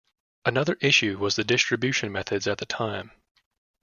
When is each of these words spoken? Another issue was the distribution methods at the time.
Another 0.45 0.79
issue 0.81 1.19
was 1.19 1.35
the 1.35 1.43
distribution 1.43 2.11
methods 2.11 2.47
at 2.47 2.57
the 2.57 2.65
time. 2.65 3.11